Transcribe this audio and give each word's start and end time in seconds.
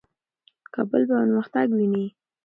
کابل 0.73 1.01
پرمختګ 1.11 1.67
ویني. 1.77 2.05